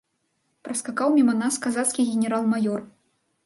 Праскакаў 0.67 1.13
міма 1.19 1.37
нас 1.43 1.61
казацкі 1.67 2.09
генерал-маёр. 2.15 2.81